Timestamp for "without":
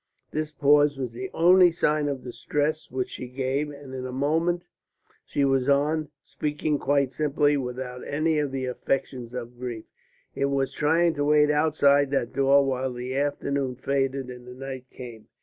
7.55-8.03